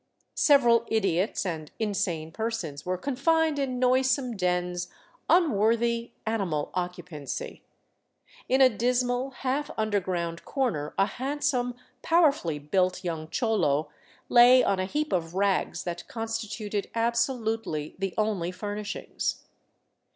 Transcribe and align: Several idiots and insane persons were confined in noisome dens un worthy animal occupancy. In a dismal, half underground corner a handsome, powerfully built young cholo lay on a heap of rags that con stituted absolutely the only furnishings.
Several 0.39 0.83
idiots 0.87 1.45
and 1.45 1.69
insane 1.77 2.31
persons 2.31 2.87
were 2.87 2.97
confined 2.97 3.59
in 3.59 3.77
noisome 3.77 4.35
dens 4.35 4.87
un 5.29 5.51
worthy 5.51 6.09
animal 6.25 6.71
occupancy. 6.73 7.61
In 8.49 8.61
a 8.61 8.67
dismal, 8.69 9.29
half 9.29 9.69
underground 9.77 10.43
corner 10.43 10.95
a 10.97 11.05
handsome, 11.05 11.75
powerfully 12.01 12.57
built 12.57 13.03
young 13.03 13.29
cholo 13.29 13.89
lay 14.27 14.63
on 14.63 14.79
a 14.79 14.85
heap 14.85 15.13
of 15.13 15.35
rags 15.35 15.83
that 15.83 16.07
con 16.07 16.25
stituted 16.27 16.89
absolutely 16.95 17.95
the 17.99 18.15
only 18.17 18.49
furnishings. 18.49 19.43